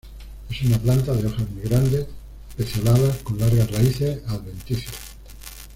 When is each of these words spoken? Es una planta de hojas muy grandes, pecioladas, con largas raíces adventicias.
Es 0.49 0.63
una 0.63 0.79
planta 0.79 1.13
de 1.13 1.27
hojas 1.27 1.47
muy 1.51 1.61
grandes, 1.61 2.07
pecioladas, 2.57 3.17
con 3.17 3.37
largas 3.37 3.69
raíces 3.69 4.19
adventicias. 4.27 4.95